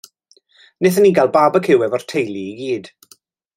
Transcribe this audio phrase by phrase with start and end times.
[0.85, 2.93] Nathon ni gael barbeciw efo'r teulu i gyd.